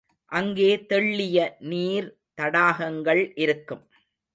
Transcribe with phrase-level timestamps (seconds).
[0.31, 1.37] அங்கே தெள்ளிய
[1.67, 2.09] நீர்
[2.37, 3.85] தடாகங்கள் இருக்கும்.